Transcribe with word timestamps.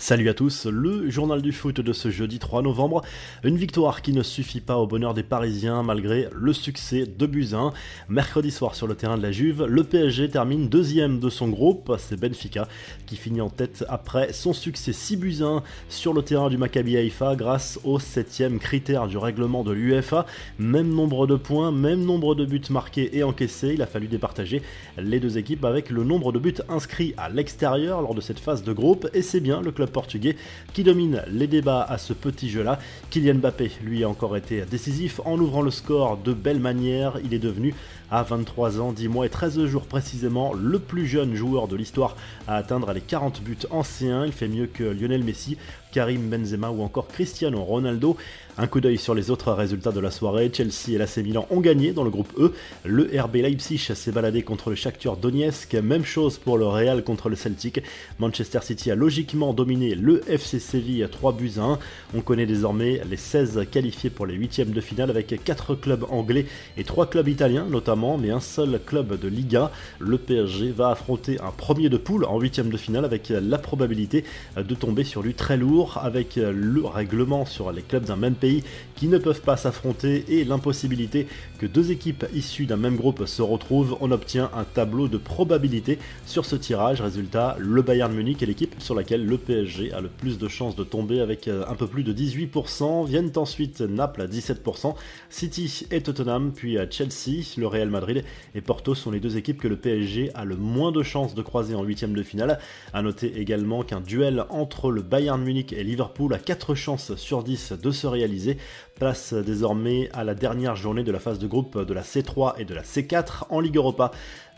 Salut 0.00 0.28
à 0.28 0.34
tous, 0.34 0.66
le 0.66 1.10
journal 1.10 1.42
du 1.42 1.50
foot 1.50 1.80
de 1.80 1.92
ce 1.92 2.08
jeudi 2.08 2.38
3 2.38 2.62
novembre. 2.62 3.02
Une 3.42 3.56
victoire 3.56 4.00
qui 4.00 4.12
ne 4.12 4.22
suffit 4.22 4.60
pas 4.60 4.76
au 4.76 4.86
bonheur 4.86 5.12
des 5.12 5.24
Parisiens 5.24 5.82
malgré 5.82 6.28
le 6.32 6.52
succès 6.52 7.04
de 7.04 7.26
Buzyn. 7.26 7.72
Mercredi 8.08 8.52
soir 8.52 8.76
sur 8.76 8.86
le 8.86 8.94
terrain 8.94 9.18
de 9.18 9.22
la 9.24 9.32
Juve, 9.32 9.64
le 9.64 9.82
PSG 9.82 10.28
termine 10.28 10.68
deuxième 10.68 11.18
de 11.18 11.28
son 11.28 11.48
groupe. 11.48 11.92
C'est 11.98 12.18
Benfica 12.18 12.68
qui 13.06 13.16
finit 13.16 13.40
en 13.40 13.50
tête 13.50 13.84
après 13.88 14.32
son 14.32 14.52
succès 14.52 14.92
6 14.92 15.16
buts 15.16 15.42
sur 15.88 16.14
le 16.14 16.22
terrain 16.22 16.48
du 16.48 16.58
Maccabi 16.58 16.96
Haïfa 16.96 17.34
grâce 17.34 17.80
au 17.82 17.98
septième 17.98 18.60
critère 18.60 19.08
du 19.08 19.18
règlement 19.18 19.64
de 19.64 19.72
l'UEFA. 19.72 20.26
Même 20.60 20.94
nombre 20.94 21.26
de 21.26 21.34
points, 21.34 21.72
même 21.72 22.04
nombre 22.04 22.36
de 22.36 22.44
buts 22.44 22.62
marqués 22.70 23.16
et 23.18 23.24
encaissés. 23.24 23.72
Il 23.74 23.82
a 23.82 23.86
fallu 23.88 24.06
départager 24.06 24.62
les 24.96 25.18
deux 25.18 25.38
équipes 25.38 25.64
avec 25.64 25.90
le 25.90 26.04
nombre 26.04 26.30
de 26.30 26.38
buts 26.38 26.54
inscrits 26.68 27.14
à 27.16 27.28
l'extérieur 27.28 28.00
lors 28.00 28.14
de 28.14 28.20
cette 28.20 28.38
phase 28.38 28.62
de 28.62 28.72
groupe. 28.72 29.08
Et 29.12 29.22
c'est 29.22 29.40
bien 29.40 29.60
le 29.60 29.72
club 29.72 29.87
portugais 29.88 30.36
qui 30.72 30.84
domine 30.84 31.22
les 31.30 31.46
débats 31.46 31.82
à 31.82 31.98
ce 31.98 32.12
petit 32.12 32.48
jeu-là. 32.48 32.78
Kylian 33.10 33.34
Mbappé, 33.36 33.70
lui, 33.82 34.04
a 34.04 34.08
encore 34.08 34.36
été 34.36 34.62
décisif 34.62 35.20
en 35.24 35.38
ouvrant 35.38 35.62
le 35.62 35.70
score 35.70 36.16
de 36.16 36.32
belle 36.32 36.60
manière. 36.60 37.18
Il 37.24 37.34
est 37.34 37.38
devenu, 37.38 37.74
à 38.10 38.22
23 38.22 38.80
ans, 38.80 38.92
10 38.92 39.08
mois 39.08 39.26
et 39.26 39.30
13 39.30 39.64
jours 39.66 39.86
précisément, 39.86 40.52
le 40.54 40.78
plus 40.78 41.06
jeune 41.06 41.34
joueur 41.34 41.68
de 41.68 41.76
l'histoire 41.76 42.16
à 42.46 42.56
atteindre 42.56 42.92
les 42.92 43.00
40 43.00 43.42
buts 43.42 43.58
anciens. 43.70 44.24
Il 44.26 44.32
fait 44.32 44.48
mieux 44.48 44.66
que 44.66 44.84
Lionel 44.84 45.24
Messi, 45.24 45.56
Karim 45.92 46.28
Benzema 46.28 46.70
ou 46.70 46.82
encore 46.82 47.08
Cristiano 47.08 47.62
Ronaldo. 47.62 48.16
Un 48.60 48.66
coup 48.66 48.80
d'œil 48.80 48.98
sur 48.98 49.14
les 49.14 49.30
autres 49.30 49.52
résultats 49.52 49.92
de 49.92 50.00
la 50.00 50.10
soirée. 50.10 50.50
Chelsea 50.52 50.94
et 50.94 50.98
l'AC 50.98 51.18
Milan 51.18 51.46
ont 51.50 51.60
gagné 51.60 51.92
dans 51.92 52.02
le 52.02 52.10
groupe 52.10 52.32
E. 52.38 52.52
Le 52.84 53.08
RB 53.20 53.36
Leipzig 53.36 53.78
s'est 53.78 54.10
baladé 54.10 54.42
contre 54.42 54.70
le 54.70 54.76
Shakhtar 54.76 55.16
Donetsk. 55.16 55.74
Même 55.74 56.04
chose 56.04 56.38
pour 56.38 56.58
le 56.58 56.66
Real 56.66 57.04
contre 57.04 57.28
le 57.28 57.36
Celtic. 57.36 57.80
Manchester 58.18 58.58
City 58.62 58.90
a 58.90 58.96
logiquement 58.96 59.52
dominé 59.52 59.77
le 59.78 60.22
FC 60.28 60.58
Séville 60.58 61.02
à 61.04 61.08
3 61.08 61.32
buts 61.32 61.52
à 61.58 61.62
1. 61.62 61.78
On 62.16 62.20
connaît 62.20 62.46
désormais 62.46 63.00
les 63.08 63.16
16 63.16 63.66
qualifiés 63.70 64.10
pour 64.10 64.26
les 64.26 64.34
huitièmes 64.34 64.70
de 64.70 64.80
finale 64.80 65.10
avec 65.10 65.42
4 65.44 65.74
clubs 65.74 66.04
anglais 66.10 66.46
et 66.76 66.84
3 66.84 67.06
clubs 67.06 67.28
italiens 67.28 67.66
notamment, 67.68 68.18
mais 68.18 68.30
un 68.30 68.40
seul 68.40 68.80
club 68.84 69.18
de 69.18 69.28
Liga. 69.28 69.70
Le 69.98 70.18
PSG 70.18 70.70
va 70.70 70.90
affronter 70.90 71.40
un 71.40 71.50
premier 71.50 71.88
de 71.88 71.96
poule 71.96 72.24
en 72.24 72.38
huitièmes 72.40 72.70
de 72.70 72.76
finale 72.76 73.04
avec 73.04 73.28
la 73.28 73.58
probabilité 73.58 74.24
de 74.56 74.74
tomber 74.74 75.04
sur 75.04 75.22
lui 75.22 75.34
très 75.34 75.56
lourd 75.56 75.98
avec 76.02 76.36
le 76.36 76.84
règlement 76.84 77.44
sur 77.46 77.72
les 77.72 77.82
clubs 77.82 78.04
d'un 78.04 78.16
même 78.16 78.34
pays 78.34 78.64
qui 78.96 79.08
ne 79.08 79.18
peuvent 79.18 79.42
pas 79.42 79.56
s'affronter 79.56 80.24
et 80.28 80.44
l'impossibilité 80.44 81.26
que 81.58 81.66
deux 81.66 81.90
équipes 81.90 82.24
issues 82.34 82.66
d'un 82.66 82.76
même 82.76 82.96
groupe 82.96 83.26
se 83.26 83.42
retrouvent, 83.42 83.96
on 84.00 84.10
obtient 84.10 84.50
un 84.56 84.64
tableau 84.64 85.08
de 85.08 85.18
probabilité 85.18 85.98
sur 86.26 86.44
ce 86.44 86.56
tirage. 86.56 87.00
Résultat, 87.00 87.56
le 87.58 87.82
Bayern 87.82 88.12
Munich 88.12 88.42
est 88.42 88.46
l'équipe 88.46 88.74
sur 88.78 88.94
laquelle 88.94 89.24
le 89.24 89.38
PSG 89.38 89.67
a 89.92 90.00
le 90.00 90.08
plus 90.08 90.38
de 90.38 90.48
chances 90.48 90.76
de 90.76 90.84
tomber 90.84 91.20
avec 91.20 91.46
euh, 91.46 91.64
un 91.68 91.74
peu 91.74 91.86
plus 91.86 92.02
de 92.02 92.12
18%. 92.12 93.06
Viennent 93.06 93.32
ensuite 93.36 93.80
Naples 93.80 94.22
à 94.22 94.26
17%, 94.26 94.94
City 95.30 95.86
et 95.90 96.02
Tottenham, 96.02 96.52
puis 96.54 96.78
à 96.78 96.88
Chelsea, 96.90 97.44
le 97.56 97.66
Real 97.66 97.90
Madrid 97.90 98.24
et 98.54 98.60
Porto 98.60 98.94
sont 98.94 99.10
les 99.10 99.20
deux 99.20 99.36
équipes 99.36 99.60
que 99.60 99.68
le 99.68 99.76
PSG 99.76 100.30
a 100.34 100.44
le 100.44 100.56
moins 100.56 100.92
de 100.92 101.02
chances 101.02 101.34
de 101.34 101.42
croiser 101.42 101.74
en 101.74 101.82
huitième 101.82 102.14
de 102.14 102.22
finale. 102.22 102.58
A 102.92 103.02
noter 103.02 103.38
également 103.38 103.82
qu'un 103.82 104.00
duel 104.00 104.44
entre 104.48 104.90
le 104.90 105.02
Bayern 105.02 105.42
Munich 105.42 105.72
et 105.72 105.84
Liverpool 105.84 106.32
a 106.34 106.38
4 106.38 106.74
chances 106.74 107.14
sur 107.16 107.42
10 107.44 107.72
de 107.72 107.90
se 107.90 108.06
réaliser 108.06 108.56
Place 108.98 109.32
désormais 109.32 110.08
à 110.12 110.24
la 110.24 110.34
dernière 110.34 110.74
journée 110.74 111.04
de 111.04 111.12
la 111.12 111.20
phase 111.20 111.38
de 111.38 111.46
groupe 111.46 111.78
de 111.78 111.94
la 111.94 112.02
C3 112.02 112.54
et 112.58 112.64
de 112.64 112.74
la 112.74 112.82
C4 112.82 113.44
en 113.48 113.60
Ligue 113.60 113.76
Europa. 113.76 114.10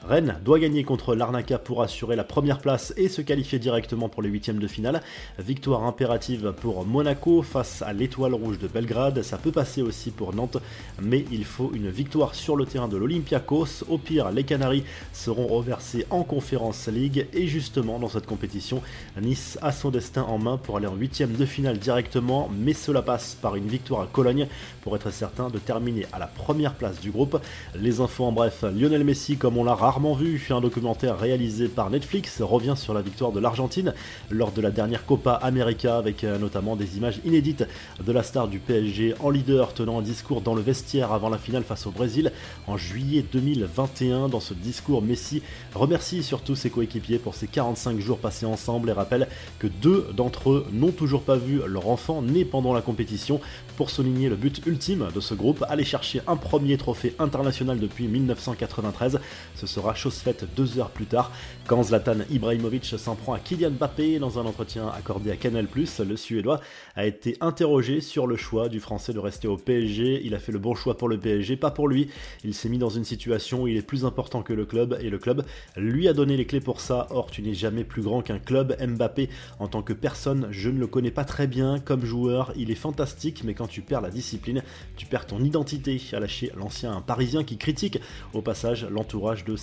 Rennes 0.09 0.37
doit 0.45 0.59
gagner 0.59 0.83
contre 0.83 1.15
l'Arnaca 1.15 1.59
pour 1.59 1.83
assurer 1.83 2.17
la 2.17 2.25
première 2.25 2.59
place 2.59 2.95
et 2.97 3.09
se 3.09 3.21
qualifier 3.21 3.59
directement 3.59 4.09
pour 4.09 4.23
les 4.23 4.31
huitièmes 4.31 4.59
de 4.59 4.67
finale. 4.67 5.03
Victoire 5.39 5.85
impérative 5.85 6.55
pour 6.59 6.87
Monaco 6.87 7.43
face 7.43 7.83
à 7.83 7.93
l'Étoile 7.93 8.33
Rouge 8.33 8.59
de 8.59 8.67
Belgrade. 8.67 9.23
Ça 9.23 9.37
peut 9.37 9.53
passer 9.53 9.83
aussi 9.83 10.11
pour 10.11 10.35
Nantes, 10.35 10.57
mais 11.03 11.27
il 11.31 11.45
faut 11.45 11.71
une 11.75 11.91
victoire 11.91 12.35
sur 12.35 12.57
le 12.57 12.65
terrain 12.65 12.89
de 12.89 12.97
l'Olympiakos. 12.97 13.85
Au 13.91 13.99
pire, 13.99 14.31
les 14.31 14.45
Canaries 14.45 14.85
seront 15.13 15.47
reversés 15.47 16.07
en 16.09 16.23
Conférence 16.23 16.89
League 16.89 17.27
et 17.35 17.47
justement 17.47 17.99
dans 17.99 18.09
cette 18.09 18.27
compétition, 18.27 18.83
Nice 19.21 19.59
a 19.61 19.71
son 19.71 19.91
destin 19.91 20.23
en 20.23 20.39
main 20.39 20.57
pour 20.57 20.79
aller 20.79 20.87
en 20.87 20.97
huitième 20.97 21.35
de 21.35 21.45
finale 21.45 21.79
directement, 21.79 22.51
mais 22.57 22.73
cela 22.73 23.03
passe 23.03 23.37
par 23.41 23.55
une 23.55 23.69
victoire 23.69 24.01
à 24.01 24.07
Cologne 24.07 24.47
pour 24.81 24.97
être 24.97 25.13
certain 25.13 25.51
de 25.51 25.59
terminer 25.59 26.07
à 26.13 26.19
la 26.19 26.27
première 26.27 26.75
place 26.75 27.01
du 27.01 27.11
groupe. 27.11 27.39
Les 27.75 28.01
infos 28.01 28.25
en 28.25 28.33
bref, 28.33 28.63
Lionel 28.63 29.05
Messi 29.05 29.37
comme 29.37 29.59
on 29.59 29.65
l'a 29.65 29.75
rarement 29.91 30.15
vu, 30.15 30.41
un 30.51 30.61
documentaire 30.61 31.19
réalisé 31.19 31.67
par 31.67 31.91
Netflix 31.91 32.41
revient 32.43 32.75
sur 32.77 32.95
la 32.95 33.03
victoire 33.03 33.33
de 33.33 33.41
l'Argentine 33.41 33.93
lors 34.31 34.53
de 34.53 34.61
la 34.61 34.71
dernière 34.71 35.05
Copa 35.05 35.33
América 35.33 35.97
avec 35.97 36.23
euh, 36.23 36.39
notamment 36.39 36.77
des 36.77 36.97
images 36.97 37.21
inédites 37.25 37.65
de 38.01 38.13
la 38.13 38.23
star 38.23 38.47
du 38.47 38.61
PSG 38.61 39.17
en 39.19 39.31
leader 39.31 39.75
tenant 39.75 39.99
un 39.99 40.03
discours 40.03 40.43
dans 40.43 40.55
le 40.55 40.63
vestiaire 40.63 41.13
avant 41.13 41.29
la 41.29 41.39
finale 41.39 41.65
face 41.65 41.89
au 41.89 41.91
Brésil 41.91 42.31
en 42.69 42.77
juillet 42.77 43.25
2021. 43.33 44.29
Dans 44.29 44.39
ce 44.39 44.55
discours, 44.55 45.03
Messi 45.03 45.43
remercie 45.75 46.23
surtout 46.23 46.55
ses 46.55 46.71
coéquipiers 46.71 47.19
pour 47.19 47.35
ces 47.35 47.49
45 47.49 47.99
jours 47.99 48.19
passés 48.19 48.47
ensemble 48.47 48.91
et 48.91 48.93
rappelle 48.93 49.27
que 49.59 49.67
deux 49.67 50.07
d'entre 50.15 50.53
eux 50.53 50.67
n'ont 50.73 50.93
toujours 50.93 51.23
pas 51.23 51.37
vu 51.37 51.63
leur 51.67 51.89
enfant 51.89 52.23
né 52.23 52.45
pendant 52.45 52.73
la 52.73 52.81
compétition 52.81 53.41
pour 53.77 53.91
souligner 53.91 54.29
le 54.29 54.37
but 54.37 54.63
ultime 54.67 55.09
de 55.13 55.19
ce 55.19 55.35
groupe, 55.35 55.65
aller 55.69 55.85
chercher 55.85 56.21
un 56.29 56.37
premier 56.37 56.77
trophée 56.77 57.17
international 57.19 57.81
depuis 57.81 58.07
1993. 58.07 59.19
Ce 59.57 59.67
chose 59.95 60.17
faite 60.17 60.45
deux 60.57 60.79
heures 60.79 60.91
plus 60.91 61.07
tard 61.07 61.31
quand 61.67 61.85
Zlatan 61.85 62.19
Ibrahimovic 62.31 62.85
s'en 62.85 63.15
prend 63.15 63.33
à 63.33 63.39
Kylian 63.39 63.71
Mbappé 63.71 64.19
dans 64.19 64.39
un 64.39 64.47
entretien 64.47 64.89
accordé 64.89 65.31
à 65.31 65.37
Canal+. 65.37 65.67
Le 65.75 66.17
Suédois 66.17 66.61
a 66.97 67.07
été 67.07 67.37
interrogé 67.41 68.01
sur 68.01 68.27
le 68.27 68.37
choix 68.37 68.69
du 68.69 68.81
Français 68.81 69.13
de 69.13 69.19
rester 69.19 69.47
au 69.47 69.57
PSG. 69.57 70.21
Il 70.25 70.35
a 70.35 70.39
fait 70.39 70.53
le 70.53 70.59
bon 70.59 70.75
choix 70.75 70.97
pour 70.97 71.09
le 71.09 71.19
PSG, 71.19 71.57
pas 71.57 71.71
pour 71.71 71.89
lui. 71.89 72.09
Il 72.45 72.55
s'est 72.55 72.69
mis 72.69 72.79
dans 72.79 72.89
une 72.89 73.05
situation 73.05 73.63
où 73.63 73.69
il 73.69 73.77
est 73.77 73.83
plus 73.83 74.05
important 74.05 74.43
que 74.43 74.53
le 74.53 74.67
club 74.67 74.99
et 75.01 75.11
le 75.11 75.19
club 75.19 75.45
lui 75.77 76.09
a 76.09 76.13
donné 76.13 76.37
les 76.37 76.47
clés 76.47 76.61
pour 76.61 76.81
ça. 76.81 77.07
Or, 77.11 77.31
tu 77.31 77.43
n'es 77.43 77.55
jamais 77.55 77.85
plus 77.85 78.03
grand 78.03 78.23
qu'un 78.23 78.39
club. 78.39 78.77
Mbappé, 78.81 79.29
en 79.59 79.69
tant 79.69 79.83
que 79.83 79.93
personne, 79.93 80.49
je 80.51 80.71
ne 80.71 80.79
le 80.79 80.87
connais 80.87 81.11
pas 81.11 81.25
très 81.25 81.47
bien 81.47 81.79
comme 81.79 82.05
joueur. 82.05 82.53
Il 82.57 82.71
est 82.71 82.75
fantastique, 82.75 83.43
mais 83.45 83.55
quand 83.55 83.69
tu 83.69 83.81
perds 83.81 84.01
la 84.01 84.11
discipline, 84.11 84.63
tu 84.97 85.07
perds 85.07 85.27
ton 85.27 85.43
identité. 85.43 86.01
A 86.13 86.21
lâché 86.21 86.51
l'ancien 86.57 87.01
parisien 87.01 87.45
qui 87.45 87.57
critique 87.57 88.01
au 88.35 88.43
passage 88.43 88.87
l'entourage 88.91 89.45
de 89.45 89.57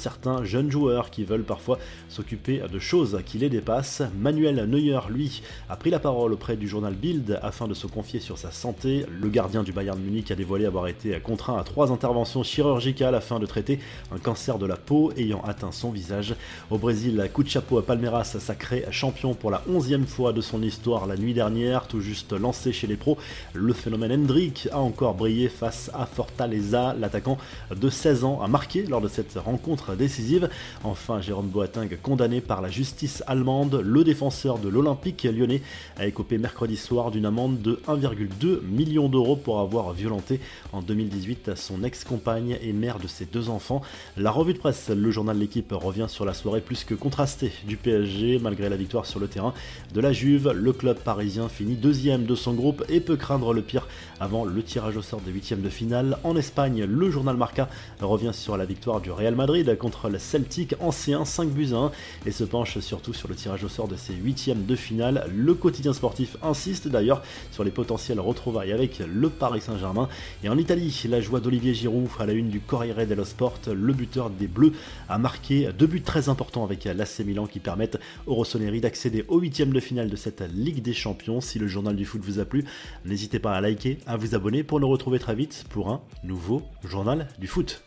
jeunes 0.44 0.72
joueurs 0.72 1.10
qui 1.10 1.24
veulent 1.24 1.44
parfois 1.44 1.78
s'occuper 2.10 2.62
de 2.72 2.80
choses 2.80 3.20
qui 3.26 3.38
les 3.38 3.50
dépassent. 3.50 4.02
Manuel 4.20 4.66
Neuer, 4.66 5.00
lui, 5.10 5.42
a 5.70 5.76
pris 5.76 5.90
la 5.90 6.00
parole 6.00 6.34
auprès 6.34 6.58
du 6.58 6.68
journal 6.68 6.94
Bild 6.94 7.40
afin 7.42 7.68
de 7.68 7.74
se 7.74 7.88
confier 7.88 8.20
sur 8.20 8.38
sa 8.38 8.52
santé. 8.52 9.06
Le 9.10 9.30
gardien 9.30 9.64
du 9.64 9.72
Bayern 9.72 10.00
Munich 10.00 10.32
a 10.32 10.36
dévoilé 10.36 10.66
avoir 10.66 10.88
été 10.88 11.20
contraint 11.20 11.58
à 11.58 11.64
trois 11.64 11.92
interventions 11.92 12.44
chirurgicales 12.44 13.16
afin 13.16 13.40
de 13.40 13.46
traiter 13.46 13.80
un 14.12 14.18
cancer 14.18 14.58
de 14.58 14.66
la 14.66 14.78
peau 14.78 15.12
ayant 15.18 15.42
atteint 15.42 15.72
son 15.72 15.92
visage. 15.92 16.36
Au 16.70 16.78
Brésil, 16.78 17.30
coup 17.34 17.44
de 17.44 17.50
chapeau 17.50 17.78
à 17.78 17.86
Palmeiras, 17.86 18.24
sacré 18.24 18.86
champion 18.92 19.34
pour 19.34 19.52
la 19.52 19.62
onzième 19.70 20.06
fois 20.06 20.34
de 20.34 20.42
son 20.42 20.62
histoire 20.62 21.08
la 21.08 21.18
nuit 21.18 21.34
dernière, 21.34 21.88
tout 21.88 22.02
juste 22.02 22.34
lancé 22.34 22.72
chez 22.72 22.88
les 22.88 22.96
pros. 22.96 23.18
Le 23.54 23.74
phénomène 23.74 24.12
Hendrik 24.12 24.68
a 24.72 24.80
encore 24.80 25.14
brillé 25.14 25.50
face 25.50 25.92
à 25.94 26.06
Fortaleza, 26.06 26.96
l'attaquant 27.00 27.38
de 27.76 27.90
16 27.90 28.24
ans 28.24 28.42
a 28.42 28.48
marqué 28.48 28.86
lors 28.86 29.02
de 29.02 29.08
cette 29.08 29.36
rencontre 29.36 29.96
Enfin, 30.84 31.22
Jérôme 31.22 31.48
Boateng, 31.48 31.90
condamné 32.02 32.42
par 32.42 32.62
la 32.62 32.70
justice 32.70 33.24
allemande, 33.28 33.82
le 33.84 34.04
défenseur 34.04 34.60
de 34.60 34.70
l'Olympique 34.70 35.24
lyonnais 35.24 35.62
a 35.98 36.06
écopé 36.06 36.38
mercredi 36.38 36.78
soir 36.78 37.12
d'une 37.12 37.26
amende 37.26 37.62
de 37.62 37.80
1,2 37.88 38.62
million 38.64 39.10
d'euros 39.10 39.36
pour 39.36 39.60
avoir 39.60 39.94
violenté 39.94 40.40
en 40.74 40.82
2018 40.82 41.52
son 41.56 41.84
ex-compagne 41.84 42.58
et 42.62 42.74
mère 42.74 43.00
de 43.00 43.08
ses 43.08 43.26
deux 43.26 43.50
enfants. 43.50 43.82
La 44.18 44.32
revue 44.32 44.54
de 44.54 44.60
presse, 44.60 44.90
le 44.90 45.12
journal 45.12 45.38
L'équipe 45.38 45.72
revient 45.72 46.08
sur 46.08 46.26
la 46.26 46.34
soirée 46.34 46.62
plus 46.62 46.84
que 46.84 46.96
contrastée 46.96 47.52
du 47.68 47.78
PSG 47.78 48.40
malgré 48.40 48.70
la 48.70 48.76
victoire 48.76 49.06
sur 49.06 49.20
le 49.20 49.28
terrain 49.28 49.54
de 49.94 50.02
la 50.02 50.14
Juve. 50.14 50.52
Le 50.52 50.74
club 50.74 50.98
parisien 51.00 51.50
finit 51.50 51.76
deuxième 51.76 52.26
de 52.26 52.36
son 52.36 52.54
groupe 52.54 52.84
et 52.90 53.00
peut 53.00 53.18
craindre 53.18 53.54
le 53.54 53.62
pire 53.62 53.88
avant 54.20 54.46
le 54.46 54.64
tirage 54.64 54.98
au 54.98 55.02
sort 55.02 55.22
des 55.22 55.32
huitièmes 55.32 55.62
de 55.62 55.70
finale. 55.70 56.18
En 56.24 56.36
Espagne, 56.36 56.86
le 56.86 57.12
journal 57.12 57.38
Marca 57.38 57.70
revient 58.02 58.34
sur 58.34 58.58
la 58.58 58.66
victoire 58.66 59.02
du 59.02 59.12
Real 59.12 59.36
Madrid 59.36 59.78
contre 59.88 60.10
le 60.10 60.20
Celtic 60.20 60.76
ancien 60.82 61.24
5 61.24 61.48
buts 61.48 61.70
1 61.74 61.92
et 62.26 62.32
se 62.32 62.44
penche 62.44 62.78
surtout 62.80 63.14
sur 63.14 63.30
le 63.30 63.36
tirage 63.36 63.64
au 63.64 63.70
sort 63.70 63.88
de 63.88 63.96
ses 63.96 64.12
huitièmes 64.14 64.66
de 64.66 64.76
finale. 64.76 65.32
Le 65.34 65.54
quotidien 65.54 65.94
sportif 65.94 66.36
insiste 66.44 66.90
d'ailleurs 66.90 67.24
sur 67.54 67.64
les 67.64 67.72
potentiels 67.72 68.20
retrouvailles 68.20 68.74
avec 68.74 69.00
le 69.00 69.30
Paris 69.30 69.62
Saint-Germain. 69.62 70.10
Et 70.44 70.50
en 70.50 70.58
Italie, 70.58 70.94
la 71.08 71.22
joie 71.22 71.40
d'Olivier 71.40 71.74
Giroud 71.74 72.10
à 72.20 72.26
la 72.26 72.34
une 72.34 72.50
du 72.50 72.60
Corriere 72.60 73.08
dello 73.08 73.24
Sport, 73.24 73.60
le 73.74 73.94
buteur 73.94 74.30
des 74.30 74.48
Bleus 74.48 74.74
a 75.08 75.18
marqué 75.18 75.70
deux 75.72 75.88
buts 75.88 76.02
très 76.02 76.28
importants 76.28 76.66
avec 76.66 76.84
l'AC 76.84 77.20
Milan 77.20 77.48
qui 77.48 77.62
permettent 77.62 77.98
aux 78.26 78.36
Rossoneri 78.36 78.82
d'accéder 78.82 79.24
aux 79.30 79.40
huitièmes 79.40 79.72
de 79.72 79.80
finale 79.80 80.10
de 80.10 80.18
cette 80.18 80.44
Ligue 80.54 80.82
des 80.82 80.94
Champions. 80.94 81.40
Si 81.40 81.60
le 81.60 81.68
journal 81.70 81.96
du 81.96 82.04
foot 82.04 82.20
vous 82.22 82.40
a 82.40 82.46
plu, 82.46 82.66
n'hésitez 83.06 83.40
pas 83.40 83.54
à 83.54 83.62
liker, 83.62 84.00
à 84.06 84.18
vous 84.18 84.36
abonner 84.36 84.64
pour 84.64 84.82
nous 84.82 84.90
retrouver 84.90 85.20
très 85.20 85.36
vite 85.36 85.64
pour 85.70 85.90
un 85.90 86.02
nouveau 86.26 86.64
journal 86.84 87.30
du 87.40 87.48
foot. 87.48 87.87